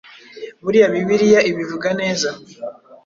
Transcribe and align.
buriya 0.63 0.87
bibiliya 0.93 1.39
ibivuga 1.49 1.89
neza 2.01 2.29